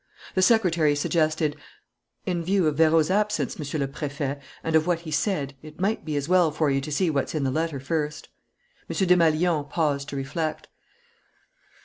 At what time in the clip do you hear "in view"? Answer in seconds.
2.25-2.65